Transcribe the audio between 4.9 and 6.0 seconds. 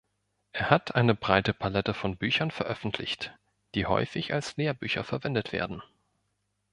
verwendet werden.